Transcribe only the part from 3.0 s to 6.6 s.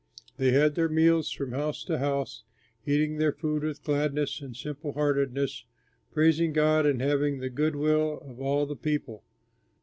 their food with gladness and simple heartedness, praising